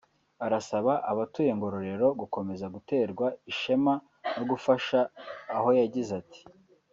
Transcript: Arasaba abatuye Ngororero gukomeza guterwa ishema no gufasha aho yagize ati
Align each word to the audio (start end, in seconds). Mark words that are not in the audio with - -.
Arasaba 0.45 0.93
abatuye 1.11 1.51
Ngororero 1.57 2.07
gukomeza 2.21 2.65
guterwa 2.75 3.27
ishema 3.51 3.93
no 4.35 4.43
gufasha 4.51 4.99
aho 5.55 5.69
yagize 5.79 6.11
ati 6.23 6.41